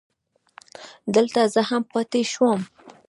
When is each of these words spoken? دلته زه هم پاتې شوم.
دلته 1.15 1.39
زه 1.53 1.61
هم 1.69 1.81
پاتې 1.91 2.21
شوم. 2.31 2.61